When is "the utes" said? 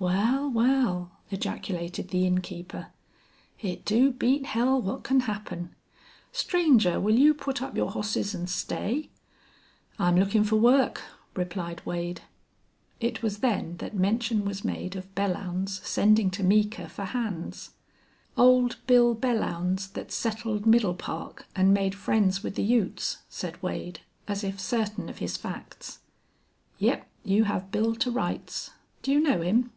22.54-23.24